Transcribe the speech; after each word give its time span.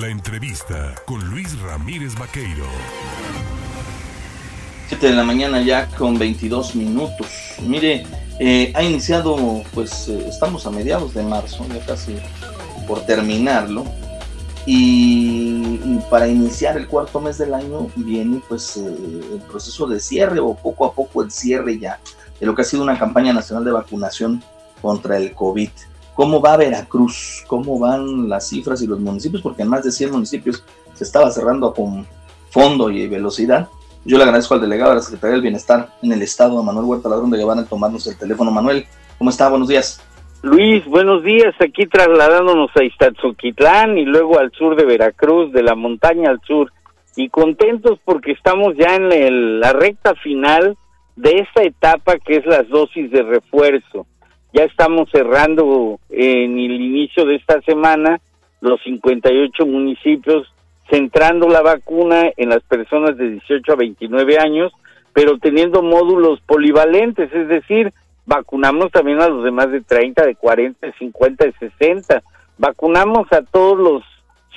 La 0.00 0.08
entrevista 0.08 0.94
con 1.06 1.26
Luis 1.30 1.58
Ramírez 1.58 2.18
Vaqueiro. 2.18 2.66
7 4.88 5.06
de 5.06 5.14
la 5.14 5.24
mañana 5.24 5.62
ya 5.62 5.88
con 5.88 6.18
22 6.18 6.74
minutos. 6.74 7.28
Mire, 7.62 8.04
eh, 8.38 8.72
ha 8.74 8.82
iniciado, 8.82 9.62
pues 9.72 10.08
eh, 10.08 10.26
estamos 10.28 10.66
a 10.66 10.70
mediados 10.70 11.14
de 11.14 11.22
marzo, 11.22 11.66
ya 11.68 11.80
casi 11.86 12.18
por 12.86 13.06
terminarlo. 13.06 13.86
Y, 14.66 15.98
para 16.10 16.28
iniciar 16.28 16.76
el 16.76 16.88
cuarto 16.88 17.18
mes 17.18 17.38
del 17.38 17.54
año 17.54 17.88
viene 17.96 18.42
pues 18.46 18.76
eh, 18.76 18.94
el 19.32 19.40
proceso 19.48 19.86
de 19.86 19.98
cierre 19.98 20.40
o 20.40 20.54
poco 20.54 20.84
a 20.84 20.92
poco 20.92 21.22
el 21.22 21.30
cierre 21.30 21.78
ya 21.78 22.00
de 22.38 22.44
lo 22.44 22.54
que 22.54 22.62
ha 22.62 22.66
sido 22.66 22.82
una 22.82 22.98
campaña 22.98 23.32
nacional 23.32 23.64
de 23.64 23.72
vacunación 23.72 24.44
contra 24.82 25.16
el 25.16 25.32
COVID. 25.32 25.70
¿Cómo 26.16 26.40
va 26.40 26.56
Veracruz? 26.56 27.44
¿Cómo 27.46 27.78
van 27.78 28.28
las 28.30 28.48
cifras 28.48 28.80
y 28.80 28.86
los 28.86 28.98
municipios? 28.98 29.42
Porque 29.42 29.62
en 29.62 29.68
más 29.68 29.84
de 29.84 29.92
100 29.92 30.12
municipios 30.12 30.64
se 30.94 31.04
estaba 31.04 31.30
cerrando 31.30 31.74
con 31.74 32.06
fondo 32.48 32.90
y 32.90 33.06
velocidad. 33.06 33.68
Yo 34.06 34.16
le 34.16 34.24
agradezco 34.24 34.54
al 34.54 34.62
delegado 34.62 34.90
de 34.90 34.96
la 34.96 35.02
Secretaría 35.02 35.34
del 35.34 35.42
Bienestar 35.42 35.90
en 36.02 36.12
el 36.12 36.22
Estado, 36.22 36.62
Manuel 36.62 36.86
Huerta 36.86 37.10
Ladrón 37.10 37.30
de 37.30 37.36
Guevara, 37.36 37.66
tomarnos 37.66 38.06
el 38.06 38.16
teléfono. 38.16 38.50
Manuel, 38.50 38.86
¿cómo 39.18 39.28
está? 39.28 39.50
Buenos 39.50 39.68
días. 39.68 40.02
Luis, 40.40 40.86
buenos 40.86 41.22
días. 41.22 41.54
Aquí 41.60 41.86
trasladándonos 41.86 42.70
a 42.76 42.82
Iztazoquitlán 42.82 43.98
y 43.98 44.06
luego 44.06 44.38
al 44.38 44.52
sur 44.52 44.74
de 44.74 44.86
Veracruz, 44.86 45.52
de 45.52 45.62
la 45.62 45.74
montaña 45.74 46.30
al 46.30 46.40
sur. 46.46 46.72
Y 47.14 47.28
contentos 47.28 47.98
porque 48.06 48.32
estamos 48.32 48.74
ya 48.78 48.94
en 48.94 49.60
la 49.60 49.74
recta 49.74 50.14
final 50.14 50.78
de 51.16 51.40
esta 51.40 51.62
etapa 51.62 52.16
que 52.18 52.36
es 52.36 52.46
las 52.46 52.66
dosis 52.70 53.10
de 53.10 53.22
refuerzo. 53.22 54.06
Ya 54.56 54.64
estamos 54.64 55.10
cerrando 55.10 56.00
en 56.08 56.58
el 56.58 56.80
inicio 56.80 57.26
de 57.26 57.34
esta 57.34 57.60
semana 57.60 58.22
los 58.62 58.82
58 58.84 59.66
municipios 59.66 60.50
centrando 60.90 61.46
la 61.46 61.60
vacuna 61.60 62.30
en 62.38 62.48
las 62.48 62.62
personas 62.62 63.18
de 63.18 63.32
18 63.32 63.70
a 63.70 63.76
29 63.76 64.38
años, 64.38 64.72
pero 65.12 65.36
teniendo 65.36 65.82
módulos 65.82 66.40
polivalentes, 66.46 67.30
es 67.34 67.48
decir, 67.48 67.92
vacunamos 68.24 68.90
también 68.92 69.20
a 69.20 69.28
los 69.28 69.44
demás 69.44 69.70
de 69.70 69.82
30, 69.82 70.24
de 70.24 70.36
40, 70.36 70.86
de 70.86 70.92
50, 70.94 71.44
de 71.44 71.52
60. 71.58 72.22
Vacunamos 72.56 73.30
a 73.32 73.42
todos 73.42 73.78
los 73.78 74.02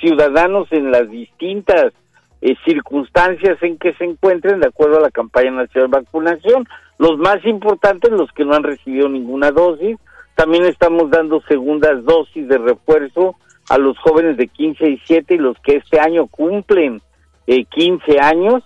ciudadanos 0.00 0.66
en 0.70 0.90
las 0.92 1.10
distintas 1.10 1.92
eh, 2.40 2.54
circunstancias 2.64 3.62
en 3.62 3.76
que 3.76 3.92
se 3.92 4.04
encuentren 4.04 4.60
de 4.60 4.68
acuerdo 4.68 4.96
a 4.96 5.02
la 5.02 5.10
campaña 5.10 5.50
nacional 5.50 5.90
de 5.90 5.98
vacunación. 5.98 6.66
Los 7.00 7.16
más 7.16 7.42
importantes, 7.46 8.10
los 8.12 8.30
que 8.32 8.44
no 8.44 8.52
han 8.52 8.62
recibido 8.62 9.08
ninguna 9.08 9.52
dosis. 9.52 9.96
También 10.34 10.66
estamos 10.66 11.10
dando 11.10 11.40
segundas 11.48 12.04
dosis 12.04 12.46
de 12.46 12.58
refuerzo 12.58 13.36
a 13.70 13.78
los 13.78 13.98
jóvenes 14.00 14.36
de 14.36 14.48
15 14.48 14.86
y 14.86 15.00
7 15.06 15.34
y 15.36 15.38
los 15.38 15.58
que 15.60 15.76
este 15.76 15.98
año 15.98 16.26
cumplen 16.26 17.00
eh, 17.46 17.64
15 17.64 18.20
años. 18.20 18.62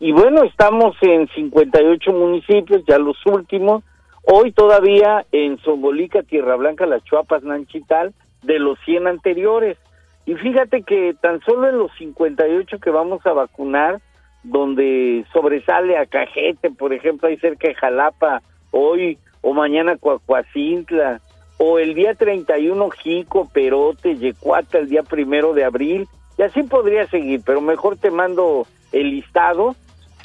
Y 0.00 0.12
bueno, 0.12 0.42
estamos 0.44 0.96
en 1.00 1.28
58 1.28 2.12
municipios, 2.12 2.82
ya 2.86 2.98
los 2.98 3.16
últimos. 3.24 3.82
Hoy 4.22 4.52
todavía 4.52 5.24
en 5.32 5.56
Zombolica, 5.60 6.22
Tierra 6.22 6.56
Blanca, 6.56 6.84
Las 6.84 7.02
Chuapas, 7.04 7.42
Nanchital, 7.42 8.12
de 8.42 8.58
los 8.58 8.78
100 8.84 9.06
anteriores. 9.06 9.78
Y 10.26 10.34
fíjate 10.34 10.82
que 10.82 11.16
tan 11.22 11.40
solo 11.40 11.70
en 11.70 11.78
los 11.78 11.90
58 11.96 12.80
que 12.80 12.90
vamos 12.90 13.24
a 13.24 13.32
vacunar, 13.32 14.02
donde 14.42 15.24
sobresale 15.32 15.96
a 15.96 16.06
Cajete, 16.06 16.70
por 16.70 16.92
ejemplo, 16.92 17.28
ahí 17.28 17.36
cerca 17.38 17.68
de 17.68 17.74
Jalapa, 17.74 18.42
hoy 18.70 19.18
o 19.40 19.52
mañana 19.52 19.96
Cuacuacintla, 19.96 21.20
o 21.58 21.78
el 21.78 21.94
día 21.94 22.14
31 22.14 22.90
Jico, 22.90 23.48
Perote, 23.52 24.16
Yecuata, 24.16 24.78
el 24.78 24.88
día 24.88 25.02
primero 25.02 25.54
de 25.54 25.64
abril, 25.64 26.08
y 26.36 26.42
así 26.42 26.62
podría 26.62 27.06
seguir, 27.08 27.42
pero 27.44 27.60
mejor 27.60 27.96
te 27.96 28.10
mando 28.10 28.66
el 28.92 29.10
listado. 29.10 29.74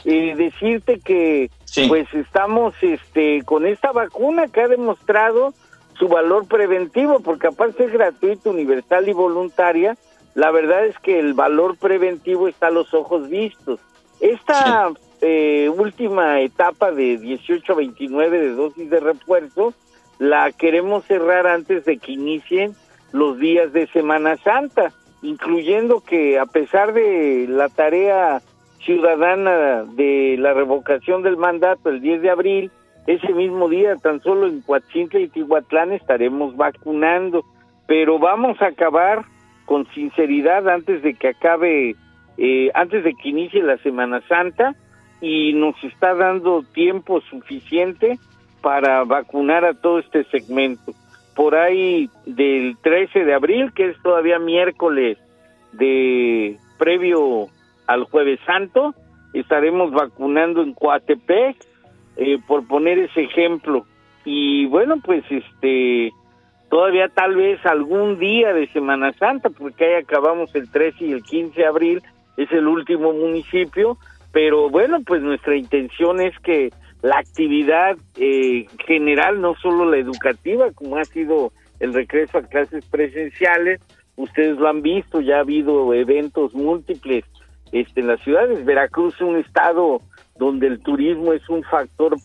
y 0.05 0.33
decirte 0.33 0.99
que 0.99 1.49
pues 1.87 2.13
estamos 2.13 2.75
este 2.81 3.41
con 3.45 3.65
esta 3.65 3.93
vacuna 3.93 4.47
que 4.47 4.59
ha 4.59 4.67
demostrado 4.67 5.53
su 5.97 6.09
valor 6.09 6.45
preventivo, 6.47 7.21
porque 7.21 7.47
aparte 7.47 7.85
es 7.85 7.93
gratuito, 7.93 8.49
universal 8.49 9.07
y 9.07 9.13
voluntaria, 9.13 9.95
la 10.35 10.51
verdad 10.51 10.85
es 10.85 10.97
que 10.99 11.19
el 11.19 11.33
valor 11.33 11.77
preventivo 11.77 12.47
está 12.47 12.67
a 12.67 12.71
los 12.71 12.93
ojos 12.93 13.29
vistos. 13.29 13.79
Esta 14.23 14.89
eh, 15.19 15.69
última 15.77 16.39
etapa 16.39 16.93
de 16.93 17.17
18 17.17 17.73
a 17.73 17.75
29 17.75 18.39
de 18.39 18.53
dosis 18.53 18.89
de 18.89 19.01
refuerzo, 19.01 19.73
la 20.17 20.49
queremos 20.53 21.03
cerrar 21.03 21.45
antes 21.45 21.83
de 21.83 21.97
que 21.97 22.13
inicien 22.13 22.73
los 23.11 23.37
días 23.37 23.73
de 23.73 23.85
Semana 23.87 24.37
Santa, 24.37 24.93
incluyendo 25.23 25.99
que 25.99 26.39
a 26.39 26.45
pesar 26.45 26.93
de 26.93 27.47
la 27.49 27.67
tarea 27.67 28.41
ciudadana 28.85 29.83
de 29.83 30.37
la 30.39 30.53
revocación 30.53 31.21
del 31.21 31.35
mandato 31.35 31.89
el 31.89 31.99
10 31.99 32.21
de 32.21 32.29
abril, 32.29 32.71
ese 33.07 33.33
mismo 33.33 33.67
día 33.67 33.97
tan 33.97 34.21
solo 34.21 34.47
en 34.47 34.61
Coatzintla 34.61 35.19
y 35.19 35.27
Tihuatlán 35.27 35.91
estaremos 35.91 36.55
vacunando, 36.55 37.43
pero 37.87 38.19
vamos 38.19 38.61
a 38.61 38.67
acabar 38.67 39.25
con 39.65 39.85
sinceridad 39.93 40.69
antes 40.69 41.03
de 41.03 41.13
que 41.13 41.27
acabe, 41.27 41.97
eh, 42.37 42.71
antes 42.73 43.03
de 43.03 43.13
que 43.13 43.29
inicie 43.29 43.61
la 43.61 43.77
Semana 43.77 44.21
Santa 44.27 44.75
y 45.21 45.53
nos 45.53 45.81
está 45.83 46.13
dando 46.13 46.63
tiempo 46.73 47.21
suficiente 47.21 48.19
para 48.61 49.03
vacunar 49.03 49.65
a 49.65 49.73
todo 49.73 49.99
este 49.99 50.23
segmento. 50.25 50.93
Por 51.35 51.55
ahí 51.55 52.09
del 52.25 52.77
13 52.81 53.23
de 53.25 53.33
abril, 53.33 53.73
que 53.73 53.89
es 53.89 54.01
todavía 54.01 54.39
miércoles 54.39 55.17
de 55.71 56.57
previo 56.77 57.47
al 57.87 58.03
jueves 58.05 58.39
santo, 58.45 58.93
estaremos 59.33 59.91
vacunando 59.91 60.61
en 60.61 60.73
Coatepec, 60.73 61.57
eh, 62.15 62.37
por 62.47 62.67
poner 62.67 62.99
ese 62.99 63.21
ejemplo. 63.21 63.85
Y 64.25 64.67
bueno, 64.67 64.95
pues 65.03 65.23
este, 65.29 66.11
todavía 66.69 67.09
tal 67.09 67.35
vez 67.35 67.65
algún 67.65 68.19
día 68.19 68.53
de 68.53 68.67
Semana 68.67 69.11
Santa, 69.13 69.49
porque 69.49 69.85
ahí 69.85 70.03
acabamos 70.03 70.53
el 70.55 70.71
13 70.71 71.05
y 71.05 71.11
el 71.11 71.23
15 71.23 71.59
de 71.59 71.67
abril, 71.67 72.03
es 72.37 72.51
el 72.51 72.67
último 72.67 73.13
municipio, 73.13 73.97
pero 74.31 74.69
bueno, 74.69 75.01
pues 75.05 75.21
nuestra 75.21 75.55
intención 75.55 76.19
es 76.19 76.37
que 76.39 76.71
la 77.01 77.19
actividad 77.19 77.97
eh, 78.15 78.65
general, 78.87 79.41
no 79.41 79.55
solo 79.55 79.89
la 79.89 79.97
educativa, 79.97 80.71
como 80.71 80.97
ha 80.97 81.05
sido 81.05 81.51
el 81.79 81.93
regreso 81.93 82.37
a 82.37 82.43
clases 82.43 82.85
presenciales, 82.85 83.81
ustedes 84.15 84.57
lo 84.57 84.69
han 84.69 84.81
visto, 84.81 85.21
ya 85.21 85.37
ha 85.37 85.41
habido 85.41 85.93
eventos 85.93 86.53
múltiples 86.53 87.25
este, 87.71 88.01
en 88.01 88.07
las 88.07 88.21
ciudades. 88.21 88.63
Veracruz 88.63 89.15
es 89.15 89.21
un 89.21 89.35
estado 89.35 90.01
donde 90.37 90.67
el 90.67 90.79
turismo 90.79 91.33
es 91.33 91.47
un 91.49 91.63
factor 91.63 92.15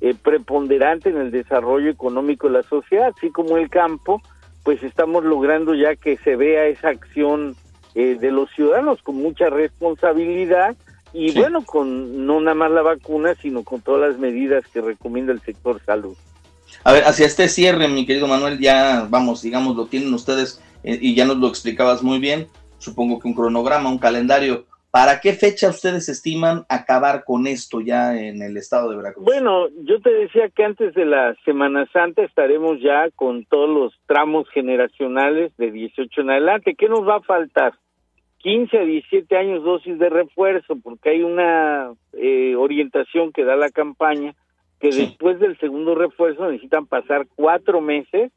eh, 0.00 0.14
preponderante 0.14 1.08
en 1.08 1.16
el 1.16 1.30
desarrollo 1.30 1.90
económico 1.90 2.48
de 2.48 2.54
la 2.54 2.62
sociedad, 2.62 3.12
así 3.16 3.30
como 3.30 3.56
el 3.56 3.70
campo, 3.70 4.20
pues 4.62 4.82
estamos 4.82 5.24
logrando 5.24 5.74
ya 5.74 5.96
que 5.96 6.16
se 6.18 6.36
vea 6.36 6.66
esa 6.66 6.90
acción 6.90 7.56
eh, 7.98 8.16
de 8.16 8.30
los 8.30 8.48
ciudadanos 8.52 9.02
con 9.02 9.16
mucha 9.16 9.50
responsabilidad 9.50 10.76
y 11.12 11.32
bueno, 11.32 11.64
con 11.64 12.26
no 12.26 12.40
nada 12.40 12.54
más 12.54 12.70
la 12.70 12.82
vacuna, 12.82 13.34
sino 13.34 13.64
con 13.64 13.80
todas 13.80 14.08
las 14.08 14.20
medidas 14.20 14.64
que 14.72 14.80
recomienda 14.80 15.32
el 15.32 15.40
sector 15.40 15.80
salud. 15.84 16.16
A 16.84 16.92
ver, 16.92 17.02
hacia 17.02 17.26
este 17.26 17.48
cierre, 17.48 17.88
mi 17.88 18.06
querido 18.06 18.28
Manuel, 18.28 18.60
ya 18.60 19.08
vamos, 19.10 19.42
digamos, 19.42 19.74
lo 19.74 19.86
tienen 19.86 20.14
ustedes 20.14 20.62
eh, 20.84 20.96
y 21.00 21.16
ya 21.16 21.24
nos 21.24 21.38
lo 21.38 21.48
explicabas 21.48 22.04
muy 22.04 22.20
bien. 22.20 22.46
Supongo 22.78 23.18
que 23.18 23.26
un 23.26 23.34
cronograma, 23.34 23.90
un 23.90 23.98
calendario. 23.98 24.66
¿Para 24.92 25.18
qué 25.20 25.32
fecha 25.32 25.68
ustedes 25.68 26.08
estiman 26.08 26.66
acabar 26.68 27.24
con 27.24 27.48
esto 27.48 27.80
ya 27.80 28.16
en 28.16 28.42
el 28.42 28.56
estado 28.56 28.90
de 28.90 28.96
Veracruz? 28.96 29.24
Bueno, 29.24 29.66
yo 29.82 30.00
te 30.00 30.10
decía 30.10 30.48
que 30.50 30.62
antes 30.62 30.94
de 30.94 31.04
la 31.04 31.34
Semana 31.44 31.84
Santa 31.92 32.22
estaremos 32.22 32.80
ya 32.80 33.10
con 33.16 33.44
todos 33.46 33.68
los 33.68 33.92
tramos 34.06 34.48
generacionales 34.50 35.50
de 35.56 35.72
18 35.72 36.20
en 36.20 36.30
adelante. 36.30 36.76
¿Qué 36.78 36.88
nos 36.88 37.00
va 37.00 37.16
a 37.16 37.22
faltar? 37.22 37.74
15 38.48 38.78
a 38.78 38.82
17 38.82 39.36
años 39.36 39.62
dosis 39.62 39.98
de 39.98 40.08
refuerzo, 40.08 40.76
porque 40.82 41.10
hay 41.10 41.22
una 41.22 41.92
eh, 42.14 42.56
orientación 42.56 43.30
que 43.30 43.44
da 43.44 43.56
la 43.56 43.68
campaña 43.68 44.34
que 44.80 44.88
después 44.88 45.38
del 45.38 45.58
segundo 45.58 45.94
refuerzo 45.94 46.46
necesitan 46.46 46.86
pasar 46.86 47.26
cuatro 47.36 47.82
meses 47.82 48.32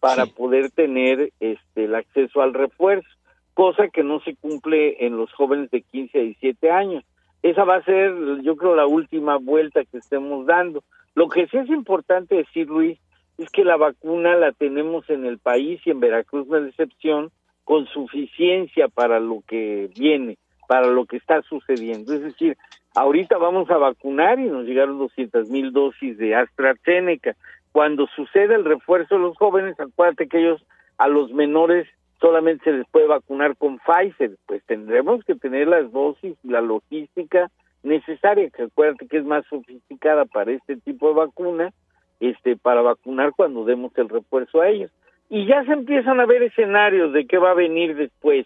para 0.00 0.26
poder 0.26 0.72
tener 0.72 1.30
este 1.38 1.84
el 1.84 1.94
acceso 1.94 2.42
al 2.42 2.54
refuerzo, 2.54 3.08
cosa 3.54 3.86
que 3.86 4.02
no 4.02 4.18
se 4.22 4.34
cumple 4.34 5.06
en 5.06 5.16
los 5.16 5.32
jóvenes 5.32 5.70
de 5.70 5.82
15 5.82 6.18
a 6.18 6.22
17 6.22 6.70
años. 6.72 7.04
Esa 7.44 7.62
va 7.62 7.76
a 7.76 7.84
ser, 7.84 8.12
yo 8.42 8.56
creo, 8.56 8.74
la 8.74 8.86
última 8.86 9.36
vuelta 9.36 9.84
que 9.84 9.98
estemos 9.98 10.44
dando. 10.44 10.82
Lo 11.14 11.28
que 11.28 11.46
sí 11.46 11.56
es 11.56 11.68
importante 11.68 12.34
decir, 12.34 12.66
Luis, 12.66 12.98
es 13.38 13.48
que 13.50 13.64
la 13.64 13.76
vacuna 13.76 14.34
la 14.34 14.50
tenemos 14.50 15.08
en 15.08 15.24
el 15.24 15.38
país 15.38 15.80
y 15.84 15.90
en 15.90 16.00
Veracruz 16.00 16.48
no 16.48 16.56
es 16.56 16.70
excepción, 16.70 17.30
con 17.64 17.86
suficiencia 17.86 18.88
para 18.88 19.20
lo 19.20 19.42
que 19.46 19.90
viene, 19.96 20.38
para 20.68 20.86
lo 20.86 21.06
que 21.06 21.16
está 21.16 21.42
sucediendo. 21.42 22.12
Es 22.12 22.22
decir, 22.22 22.56
ahorita 22.94 23.38
vamos 23.38 23.70
a 23.70 23.76
vacunar 23.76 24.38
y 24.38 24.44
nos 24.44 24.64
llegaron 24.64 24.98
200 24.98 25.48
mil 25.48 25.72
dosis 25.72 26.18
de 26.18 26.34
AstraZeneca. 26.34 27.36
Cuando 27.72 28.06
suceda 28.14 28.54
el 28.54 28.64
refuerzo 28.64 29.14
de 29.14 29.22
los 29.22 29.36
jóvenes, 29.36 29.78
acuérdate 29.80 30.28
que 30.28 30.40
ellos 30.40 30.64
a 30.98 31.08
los 31.08 31.32
menores 31.32 31.88
solamente 32.20 32.64
se 32.64 32.72
les 32.72 32.88
puede 32.88 33.06
vacunar 33.06 33.56
con 33.56 33.78
Pfizer, 33.80 34.36
pues 34.46 34.62
tendremos 34.64 35.24
que 35.24 35.34
tener 35.34 35.66
las 35.66 35.90
dosis, 35.90 36.36
la 36.44 36.60
logística 36.60 37.50
necesaria, 37.82 38.48
que 38.50 38.62
acuérdate 38.62 39.08
que 39.08 39.18
es 39.18 39.24
más 39.24 39.44
sofisticada 39.50 40.24
para 40.26 40.52
este 40.52 40.76
tipo 40.76 41.08
de 41.08 41.14
vacuna, 41.14 41.72
este, 42.20 42.56
para 42.56 42.80
vacunar 42.80 43.32
cuando 43.36 43.64
demos 43.64 43.92
el 43.96 44.08
refuerzo 44.08 44.60
a 44.60 44.68
ellos. 44.68 44.92
Y 45.32 45.46
ya 45.46 45.64
se 45.64 45.72
empiezan 45.72 46.20
a 46.20 46.26
ver 46.26 46.42
escenarios 46.42 47.10
de 47.14 47.24
qué 47.26 47.38
va 47.38 47.52
a 47.52 47.54
venir 47.54 47.96
después. 47.96 48.44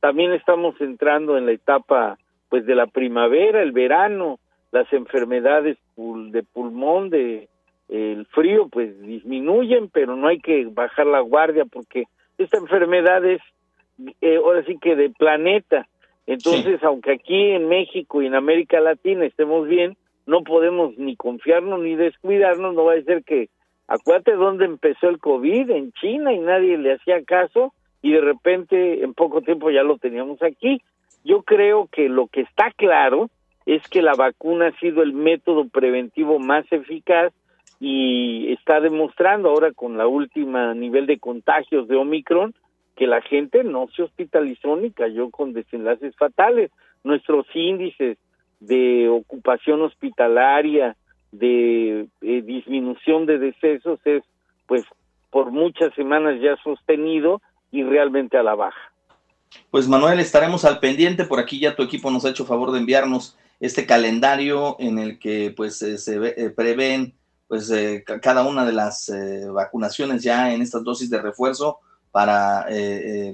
También 0.00 0.32
estamos 0.32 0.80
entrando 0.80 1.36
en 1.36 1.44
la 1.44 1.52
etapa 1.52 2.16
pues 2.48 2.64
de 2.64 2.74
la 2.74 2.86
primavera, 2.86 3.60
el 3.60 3.72
verano, 3.72 4.38
las 4.70 4.90
enfermedades 4.94 5.76
de 5.94 6.42
pulmón, 6.42 7.10
de 7.10 7.50
el 7.90 8.24
frío, 8.28 8.68
pues 8.72 8.98
disminuyen, 9.02 9.90
pero 9.90 10.16
no 10.16 10.26
hay 10.26 10.38
que 10.38 10.64
bajar 10.72 11.04
la 11.04 11.20
guardia 11.20 11.66
porque 11.66 12.04
esta 12.38 12.56
enfermedad 12.56 13.22
es 13.26 13.42
eh, 14.22 14.36
ahora 14.36 14.64
sí 14.64 14.78
que 14.80 14.96
de 14.96 15.10
planeta. 15.10 15.86
Entonces, 16.26 16.82
aunque 16.82 17.12
aquí 17.12 17.50
en 17.50 17.68
México 17.68 18.22
y 18.22 18.26
en 18.26 18.36
América 18.36 18.80
Latina 18.80 19.26
estemos 19.26 19.68
bien, 19.68 19.98
no 20.24 20.44
podemos 20.44 20.96
ni 20.96 21.14
confiarnos 21.14 21.80
ni 21.80 21.94
descuidarnos, 21.94 22.74
no 22.74 22.86
va 22.86 22.94
a 22.94 23.02
ser 23.02 23.22
que 23.22 23.50
acuérdate 23.88 24.32
dónde 24.32 24.64
empezó 24.64 25.08
el 25.08 25.18
COVID, 25.18 25.70
en 25.70 25.92
China 25.92 26.32
y 26.32 26.38
nadie 26.38 26.78
le 26.78 26.94
hacía 26.94 27.22
caso 27.24 27.72
y 28.00 28.12
de 28.12 28.20
repente 28.20 29.02
en 29.02 29.14
poco 29.14 29.42
tiempo 29.42 29.70
ya 29.70 29.82
lo 29.82 29.98
teníamos 29.98 30.42
aquí. 30.42 30.82
Yo 31.24 31.42
creo 31.42 31.88
que 31.90 32.08
lo 32.08 32.26
que 32.26 32.42
está 32.42 32.70
claro 32.76 33.30
es 33.64 33.86
que 33.88 34.02
la 34.02 34.14
vacuna 34.14 34.68
ha 34.68 34.78
sido 34.80 35.02
el 35.02 35.12
método 35.12 35.68
preventivo 35.68 36.38
más 36.38 36.64
eficaz 36.72 37.32
y 37.78 38.52
está 38.52 38.80
demostrando 38.80 39.50
ahora 39.50 39.72
con 39.72 39.96
la 39.96 40.06
última 40.06 40.74
nivel 40.74 41.06
de 41.06 41.18
contagios 41.18 41.88
de 41.88 41.96
Omicron 41.96 42.54
que 42.96 43.06
la 43.06 43.20
gente 43.22 43.64
no 43.64 43.88
se 43.94 44.02
hospitalizó 44.02 44.76
ni 44.76 44.90
cayó 44.90 45.30
con 45.30 45.52
desenlaces 45.52 46.14
fatales. 46.16 46.70
Nuestros 47.04 47.46
índices 47.54 48.18
de 48.60 49.08
ocupación 49.08 49.82
hospitalaria, 49.82 50.96
de 51.32 52.08
eh, 52.20 52.42
disminución 52.42 53.26
de 53.26 53.38
decesos 53.38 53.98
es 54.04 54.22
pues 54.66 54.84
por 55.30 55.50
muchas 55.50 55.92
semanas 55.94 56.40
ya 56.40 56.56
sostenido 56.62 57.40
y 57.70 57.82
realmente 57.82 58.36
a 58.36 58.42
la 58.42 58.54
baja. 58.54 58.92
Pues 59.70 59.88
Manuel, 59.88 60.20
estaremos 60.20 60.64
al 60.64 60.78
pendiente. 60.78 61.24
Por 61.24 61.40
aquí 61.40 61.58
ya 61.58 61.74
tu 61.74 61.82
equipo 61.82 62.10
nos 62.10 62.24
ha 62.24 62.30
hecho 62.30 62.44
favor 62.44 62.70
de 62.70 62.78
enviarnos 62.78 63.36
este 63.60 63.86
calendario 63.86 64.76
en 64.78 64.98
el 64.98 65.18
que 65.18 65.52
pues 65.56 65.80
eh, 65.82 65.98
se 65.98 66.16
eh, 66.16 66.50
prevén 66.50 67.14
pues 67.48 67.70
cada 68.22 68.46
una 68.46 68.64
de 68.64 68.72
las 68.72 69.12
vacunaciones 69.52 70.22
ya 70.22 70.54
en 70.54 70.62
estas 70.62 70.82
dosis 70.84 71.10
de 71.10 71.20
refuerzo 71.20 71.80
para 72.10 72.64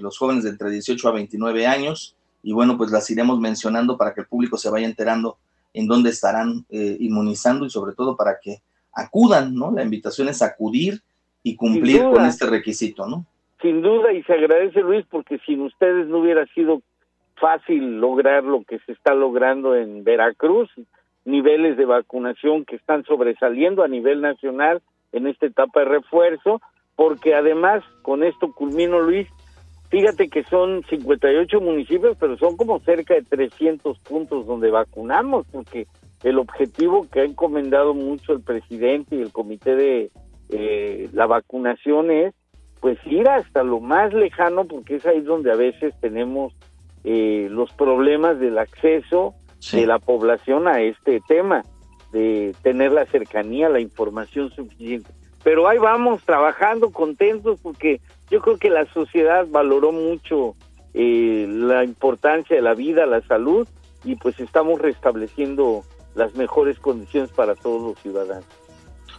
los 0.00 0.18
jóvenes 0.18 0.42
de 0.42 0.50
entre 0.50 0.70
18 0.70 1.08
a 1.08 1.12
29 1.12 1.68
años 1.68 2.16
y 2.42 2.52
bueno 2.52 2.76
pues 2.76 2.90
las 2.90 3.08
iremos 3.10 3.38
mencionando 3.38 3.96
para 3.96 4.14
que 4.14 4.22
el 4.22 4.26
público 4.26 4.56
se 4.56 4.70
vaya 4.70 4.88
enterando 4.88 5.38
en 5.72 5.86
dónde 5.86 6.10
estarán 6.10 6.64
inmunizando 6.70 7.66
y 7.66 7.70
sobre 7.70 7.94
todo 7.94 8.16
para 8.16 8.38
que 8.42 8.58
acudan, 8.92 9.54
¿no? 9.54 9.70
La 9.70 9.82
invitación 9.82 10.28
es 10.28 10.42
acudir 10.42 11.00
y 11.42 11.56
cumplir 11.56 12.02
con 12.02 12.24
este 12.24 12.46
requisito, 12.46 13.06
¿no? 13.06 13.24
Sin 13.62 13.82
duda, 13.82 14.12
y 14.12 14.22
se 14.24 14.32
agradece 14.32 14.80
Luis, 14.80 15.04
porque 15.10 15.38
sin 15.46 15.62
ustedes 15.62 16.06
no 16.08 16.18
hubiera 16.18 16.46
sido 16.54 16.82
fácil 17.36 18.00
lograr 18.00 18.44
lo 18.44 18.64
que 18.64 18.78
se 18.80 18.92
está 18.92 19.14
logrando 19.14 19.76
en 19.76 20.04
Veracruz, 20.04 20.68
niveles 21.24 21.76
de 21.76 21.84
vacunación 21.84 22.64
que 22.64 22.76
están 22.76 23.04
sobresaliendo 23.04 23.82
a 23.82 23.88
nivel 23.88 24.20
nacional 24.20 24.80
en 25.12 25.26
esta 25.26 25.46
etapa 25.46 25.80
de 25.80 25.86
refuerzo, 25.86 26.60
porque 26.96 27.34
además, 27.34 27.84
con 28.02 28.24
esto 28.24 28.52
culmino 28.52 29.00
Luis, 29.00 29.28
fíjate 29.88 30.28
que 30.28 30.44
son 30.44 30.82
58 30.88 31.60
municipios, 31.60 32.16
pero 32.18 32.36
son 32.38 32.56
como 32.56 32.80
cerca 32.80 33.14
de 33.14 33.22
300 33.22 33.98
puntos 34.00 34.46
donde 34.46 34.70
vacunamos, 34.70 35.46
porque 35.50 35.86
el 36.22 36.38
objetivo 36.38 37.06
que 37.10 37.20
ha 37.20 37.24
encomendado 37.24 37.94
mucho 37.94 38.32
el 38.32 38.40
presidente 38.40 39.16
y 39.16 39.20
el 39.20 39.32
comité 39.32 39.76
de 39.76 40.10
eh, 40.50 41.08
la 41.12 41.26
vacunación 41.26 42.10
es 42.10 42.34
pues 42.80 42.98
ir 43.06 43.28
hasta 43.28 43.62
lo 43.62 43.80
más 43.80 44.12
lejano 44.14 44.64
porque 44.64 44.96
es 44.96 45.06
ahí 45.06 45.20
donde 45.20 45.50
a 45.50 45.56
veces 45.56 45.94
tenemos 46.00 46.54
eh, 47.04 47.48
los 47.50 47.72
problemas 47.72 48.38
del 48.38 48.58
acceso 48.58 49.34
de 49.72 49.86
la 49.86 49.98
población 49.98 50.68
a 50.68 50.80
este 50.80 51.20
tema, 51.26 51.62
de 52.12 52.54
tener 52.62 52.92
la 52.92 53.06
cercanía, 53.06 53.68
la 53.68 53.80
información 53.80 54.50
suficiente. 54.50 55.10
Pero 55.42 55.68
ahí 55.68 55.78
vamos 55.78 56.22
trabajando 56.24 56.90
contentos 56.90 57.58
porque 57.62 58.00
yo 58.30 58.40
creo 58.40 58.58
que 58.58 58.70
la 58.70 58.86
sociedad 58.92 59.46
valoró 59.48 59.92
mucho 59.92 60.54
eh, 60.94 61.46
la 61.48 61.84
importancia 61.84 62.56
de 62.56 62.62
la 62.62 62.74
vida, 62.74 63.06
la 63.06 63.20
salud 63.22 63.66
y 64.04 64.16
pues 64.16 64.38
estamos 64.40 64.80
restableciendo 64.80 65.84
las 66.14 66.34
mejores 66.34 66.78
condiciones 66.78 67.30
para 67.30 67.54
todos 67.54 67.82
los 67.82 67.98
ciudadanos. 68.00 68.44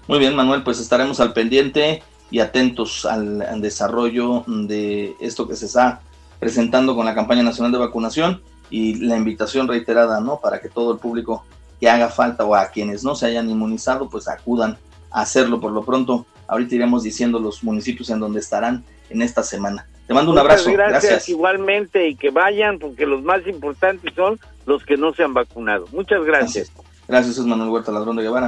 Muy 0.07 0.19
bien, 0.19 0.36
Manuel, 0.36 0.63
pues 0.63 0.80
estaremos 0.80 1.19
al 1.19 1.33
pendiente 1.33 2.04
y 2.31 2.39
atentos 2.39 3.06
al, 3.06 3.62
desarrollo 3.62 4.44
de 4.48 5.15
esto 5.19 5.48
que 5.48 5.56
se 5.56 5.65
está 5.65 6.01
presentando 6.39 6.95
con 6.95 7.06
la 7.06 7.15
campaña 7.15 7.44
nacional 7.44 7.72
de 7.72 7.77
vacunación 7.80 8.42
y 8.69 8.95
la 8.95 9.18
invitación 9.18 9.68
reiterada, 9.68 10.19
¿no? 10.19 10.39
Para 10.39 10.62
que 10.62 10.69
todo 10.69 10.94
el 10.94 11.00
público 11.00 11.45
que 11.80 11.89
haga 11.89 12.10
falta 12.10 12.45
o 12.45 12.56
a 12.56 12.68
quienes 12.68 13.04
no 13.04 13.15
se 13.15 13.27
hayan 13.27 13.50
inmunizado, 13.50 14.10
pues 14.10 14.27
acudan 14.27 14.77
hacerlo 15.11 15.59
por 15.59 15.71
lo 15.71 15.83
pronto. 15.83 16.25
Ahorita 16.47 16.75
iremos 16.75 17.03
diciendo 17.03 17.39
los 17.39 17.63
municipios 17.63 18.09
en 18.09 18.19
donde 18.19 18.39
estarán 18.39 18.83
en 19.09 19.21
esta 19.21 19.44
semana. 19.44 19.88
Te 20.07 20.13
mando 20.13 20.31
un 20.31 20.39
abrazo. 20.39 20.71
Gracias, 20.71 21.29
igualmente 21.29 22.07
y 22.07 22.15
que 22.15 22.31
vayan 22.31 22.79
porque 22.79 23.06
los 23.06 23.21
más 23.23 23.45
importantes 23.45 24.11
son 24.15 24.39
los 24.65 24.83
que 24.83 24.97
no 24.97 25.13
se 25.13 25.23
han 25.23 25.33
vacunado. 25.33 25.88
Muchas 25.91 26.23
gracias. 26.23 26.71
Gracias, 27.07 27.38
es 27.38 27.45
Manuel 27.45 27.69
Huerta 27.69 27.91
Ladrón 27.91 28.15
de 28.15 28.23
Guevara. 28.23 28.47